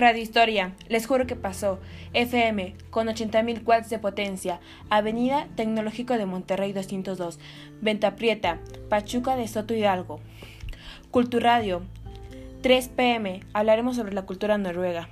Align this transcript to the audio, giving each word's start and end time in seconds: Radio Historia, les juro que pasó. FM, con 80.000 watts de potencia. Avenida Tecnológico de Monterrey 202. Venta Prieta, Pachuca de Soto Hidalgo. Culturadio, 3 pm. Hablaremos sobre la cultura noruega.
Radio 0.00 0.22
Historia, 0.22 0.72
les 0.88 1.06
juro 1.06 1.26
que 1.26 1.36
pasó. 1.36 1.78
FM, 2.14 2.74
con 2.88 3.08
80.000 3.08 3.66
watts 3.66 3.90
de 3.90 3.98
potencia. 3.98 4.58
Avenida 4.88 5.46
Tecnológico 5.56 6.14
de 6.14 6.24
Monterrey 6.24 6.72
202. 6.72 7.38
Venta 7.82 8.16
Prieta, 8.16 8.60
Pachuca 8.88 9.36
de 9.36 9.46
Soto 9.46 9.74
Hidalgo. 9.74 10.20
Culturadio, 11.10 11.82
3 12.62 12.88
pm. 12.88 13.40
Hablaremos 13.52 13.96
sobre 13.96 14.14
la 14.14 14.22
cultura 14.22 14.56
noruega. 14.56 15.10